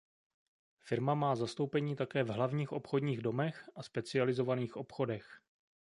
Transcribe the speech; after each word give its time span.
Firma 0.79 1.15
má 1.15 1.35
zastoupení 1.35 1.95
také 1.95 2.23
v 2.23 2.27
hlavních 2.29 2.71
obchodních 2.71 3.21
domech 3.21 3.69
a 3.75 3.83
specializovaných 3.83 4.75
obchodech. 4.77 5.41